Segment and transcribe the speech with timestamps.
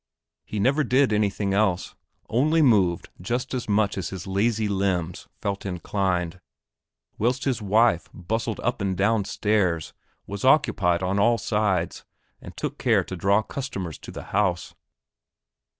[0.43, 1.93] He never did anything else,
[2.27, 6.39] only moved just as much as his lazy limbs felt inclined,
[7.19, 9.93] whilst his wife bustled up and down stairs,
[10.25, 12.03] was occupied on all sides,
[12.41, 14.73] and took care to draw customers to the house.